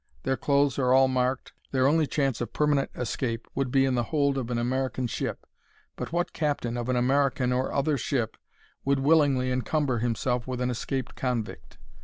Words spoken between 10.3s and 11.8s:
with an escaped convict?